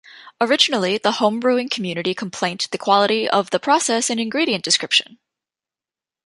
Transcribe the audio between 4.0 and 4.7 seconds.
and ingredient